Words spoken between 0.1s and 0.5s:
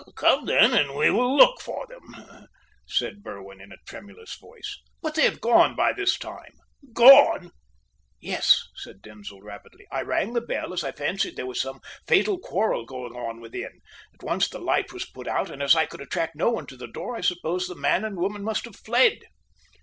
"Come,